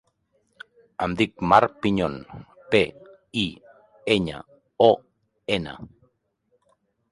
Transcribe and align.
Em 1.05 1.11
dic 1.19 1.43
Mar 1.51 1.59
Piñon: 1.83 2.15
pe, 2.73 2.81
i, 3.43 3.45
enya, 4.17 4.43
o, 4.89 4.91
ena. 5.61 5.79